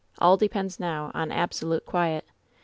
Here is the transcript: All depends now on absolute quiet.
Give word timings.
All 0.17 0.35
depends 0.35 0.79
now 0.79 1.11
on 1.13 1.31
absolute 1.31 1.85
quiet. 1.85 2.25